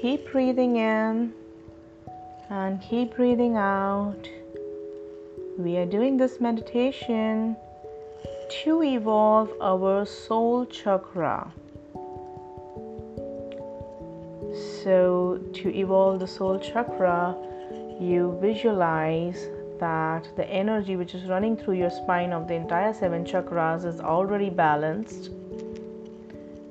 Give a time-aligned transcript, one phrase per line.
[0.00, 1.30] keep breathing in
[2.48, 4.28] and keep breathing out.
[5.58, 7.54] We are doing this meditation
[8.64, 11.52] to evolve our soul chakra.
[14.82, 17.36] So, to evolve the soul chakra,
[18.00, 19.48] you visualize
[19.80, 24.00] that the energy which is running through your spine of the entire seven chakras is
[24.00, 25.30] already balanced.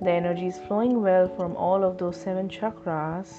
[0.00, 3.32] The energy is flowing well from all of those seven chakras.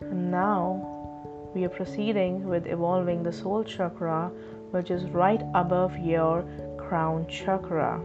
[0.00, 4.30] And now we are proceeding with evolving the soul chakra,
[4.70, 6.44] which is right above your
[6.78, 8.00] crown chakra.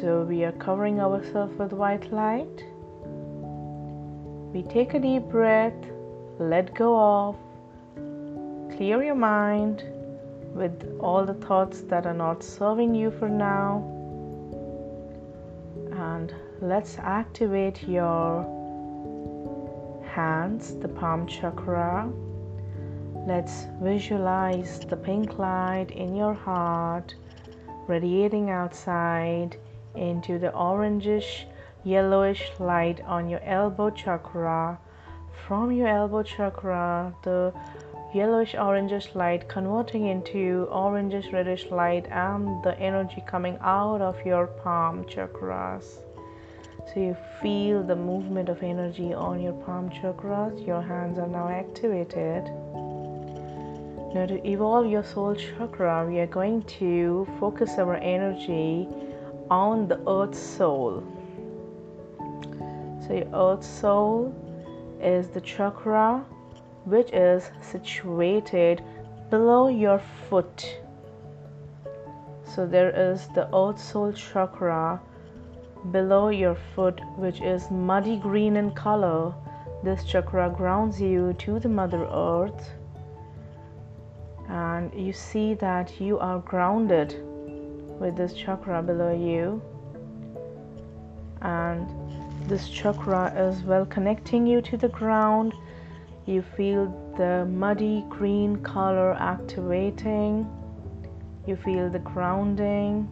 [0.00, 2.64] So we are covering ourselves with white light.
[4.52, 5.74] We take a deep breath
[6.38, 7.36] let go of,
[8.76, 9.82] clear your mind
[10.56, 13.84] with all the thoughts that are not serving you for now,
[15.92, 18.42] and let's activate your
[20.14, 22.10] hands, the palm chakra.
[23.26, 27.14] Let's visualize the pink light in your heart
[27.86, 29.56] radiating outside
[29.94, 31.44] into the orangish
[31.84, 34.78] yellowish light on your elbow chakra
[35.46, 37.52] from your elbow chakra, the
[38.14, 44.46] yellowish orangish light converting into orangish reddish light, and the energy coming out of your
[44.46, 45.98] palm chakras.
[46.86, 50.66] So you feel the movement of energy on your palm chakras.
[50.66, 52.44] Your hands are now activated.
[54.14, 58.88] Now, to evolve your soul chakra, we are going to focus our energy
[59.50, 61.02] on the earth soul.
[63.06, 64.34] So, your earth soul
[65.02, 66.24] is the chakra
[66.86, 68.82] which is situated
[69.28, 70.00] below your
[70.30, 70.78] foot.
[72.44, 75.00] So there is the earth soul chakra
[75.90, 79.34] below your foot, which is muddy green in color.
[79.82, 82.70] This chakra grounds you to the Mother Earth,
[84.48, 87.14] and you see that you are grounded
[88.00, 89.60] with this chakra below you.
[91.42, 91.86] And
[92.48, 95.52] this chakra is well connecting you to the ground.
[96.26, 100.50] You feel the muddy green color activating.
[101.46, 103.08] You feel the grounding.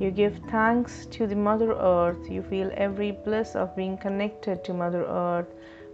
[0.00, 2.28] You give thanks to the Mother Earth.
[2.28, 5.46] You feel every bliss of being connected to Mother Earth.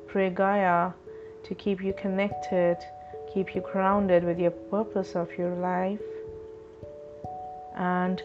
[0.06, 0.92] Pray Gaia
[1.42, 2.78] to keep you connected,
[3.32, 6.00] keep you grounded with your purpose of your life.
[7.76, 8.22] And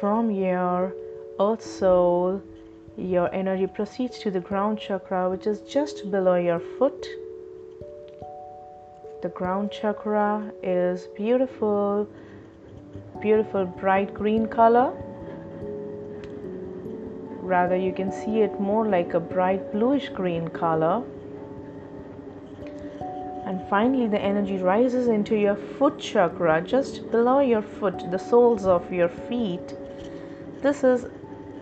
[0.00, 0.94] from your
[1.38, 2.40] Earth Soul,
[2.96, 7.06] your energy proceeds to the ground chakra, which is just below your foot.
[9.22, 12.06] The ground chakra is beautiful,
[13.20, 14.92] beautiful bright green color.
[17.40, 21.02] Rather, you can see it more like a bright bluish green color.
[23.46, 28.66] And finally, the energy rises into your foot chakra, just below your foot, the soles
[28.66, 29.74] of your feet.
[30.60, 31.06] This is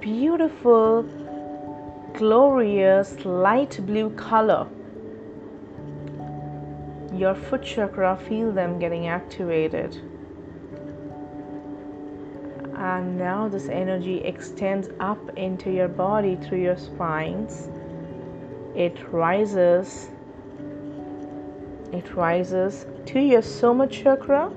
[0.00, 1.04] beautiful
[2.14, 4.66] glorious light blue color.
[7.14, 9.94] Your foot chakra, feel them getting activated.
[12.76, 17.68] And now this energy extends up into your body through your spines.
[18.74, 20.08] It rises.
[21.92, 24.50] It rises to your soma chakra.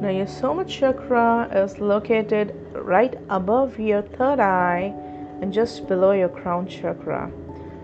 [0.00, 4.92] Now, your soma chakra is located right above your third eye
[5.40, 7.30] and just below your crown chakra.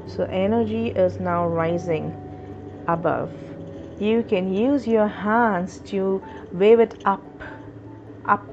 [0.09, 2.26] So, energy is now rising
[2.89, 3.33] above.
[3.99, 7.25] You can use your hands to wave it up,
[8.25, 8.47] up.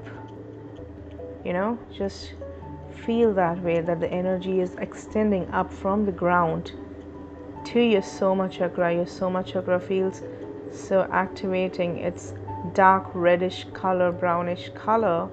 [1.43, 2.33] You know, just
[3.05, 6.71] feel that way that the energy is extending up from the ground
[7.65, 8.93] to your soma chakra.
[8.93, 10.21] Your soma chakra feels
[10.71, 11.97] so activating.
[11.97, 12.33] It's
[12.73, 15.29] dark reddish color, brownish color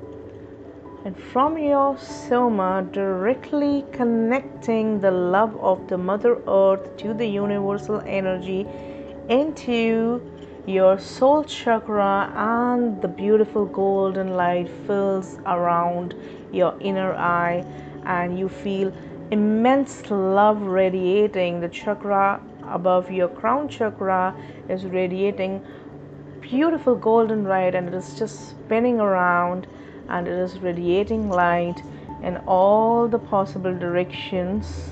[1.05, 8.03] and from your soma directly connecting the love of the mother earth to the universal
[8.05, 8.67] energy
[9.31, 10.21] into
[10.67, 16.15] your soul chakra and the beautiful golden light fills around
[16.53, 17.65] your inner eye
[18.07, 18.93] and you feel
[19.31, 24.35] immense love radiating the chakra above your crown chakra
[24.69, 25.63] is radiating
[26.41, 29.67] beautiful golden light and it is just spinning around
[30.09, 31.81] and it is radiating light
[32.25, 34.91] in all the possible directions.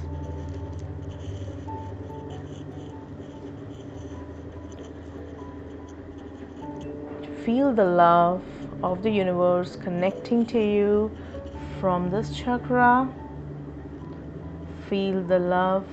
[7.49, 8.43] Feel the love
[8.83, 11.11] of the universe connecting to you
[11.81, 13.09] from this chakra
[14.91, 15.87] Feel the love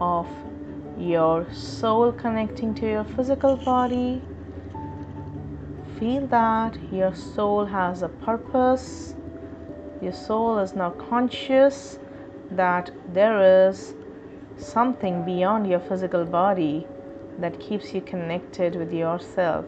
[0.00, 0.26] of
[0.98, 4.22] your soul connecting to your physical body.
[6.00, 9.14] Feel that your soul has a purpose.
[10.00, 12.00] Your soul is now conscious
[12.50, 13.94] that there is
[14.56, 16.88] something beyond your physical body
[17.38, 19.64] that keeps you connected with yourself.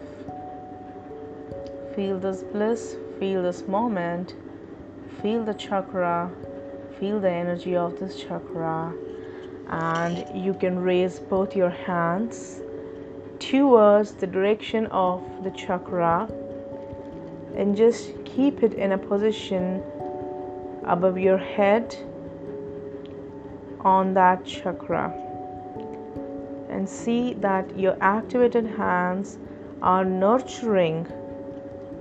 [1.95, 4.35] Feel this bliss, feel this moment,
[5.23, 6.29] feel the chakra,
[6.99, 8.93] feel the energy of this chakra,
[9.69, 12.61] and you can raise both your hands
[13.39, 16.29] towards the direction of the chakra
[17.55, 19.81] and just keep it in a position
[20.87, 21.97] above your head
[23.81, 25.13] on that chakra.
[26.69, 29.39] And see that your activated hands
[29.81, 31.07] are nurturing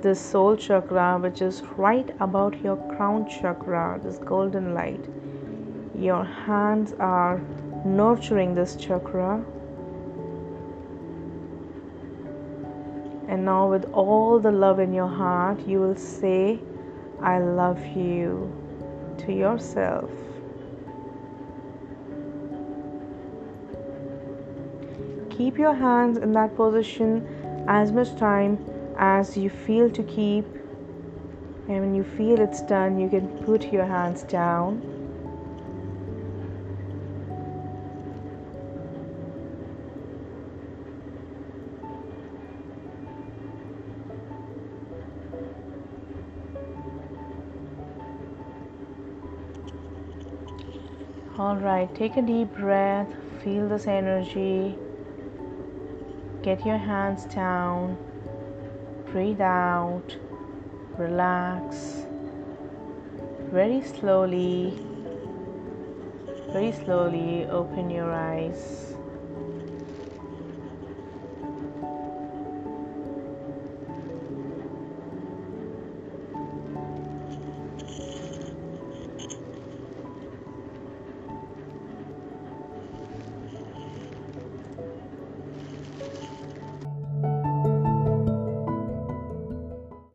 [0.03, 5.05] the soul chakra, which is right about your crown chakra, this golden light.
[5.97, 7.41] Your hands are
[7.85, 9.41] nurturing this chakra.
[13.29, 16.59] And now, with all the love in your heart, you will say,
[17.21, 18.51] I love you
[19.19, 20.11] to yourself.
[25.37, 28.57] keep your hands in that position as much time
[28.97, 30.45] as you feel to keep
[31.67, 34.81] and when you feel it's done you can put your hands down
[51.35, 53.11] All right, take a deep breath,
[53.43, 54.77] feel this energy.
[56.43, 57.97] Get your hands down,
[59.13, 60.17] breathe out,
[60.97, 62.03] relax
[63.53, 64.73] very slowly.
[66.51, 68.92] Very slowly open your eyes.